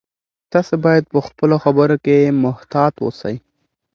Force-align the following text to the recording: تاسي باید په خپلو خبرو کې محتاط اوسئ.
تاسي 0.53 0.75
باید 0.85 1.03
په 1.13 1.19
خپلو 1.27 1.55
خبرو 1.63 1.95
کې 2.05 2.17
محتاط 2.43 2.93
اوسئ. 3.05 3.35